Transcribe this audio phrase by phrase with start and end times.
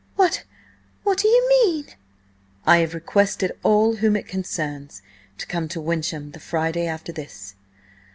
[0.15, 1.85] "What–what do you mean?"
[2.65, 5.03] "I have requested all whom it concerns
[5.37, 7.53] to come to Wyncham the Friday after this."